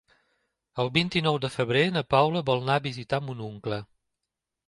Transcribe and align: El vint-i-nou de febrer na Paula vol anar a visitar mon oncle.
El 0.83 0.87
vint-i-nou 0.95 1.35
de 1.43 1.51
febrer 1.57 1.83
na 1.97 2.03
Paula 2.15 2.43
vol 2.49 2.65
anar 2.65 2.77
a 2.81 2.85
visitar 2.89 3.19
mon 3.27 3.43
oncle. 3.51 3.79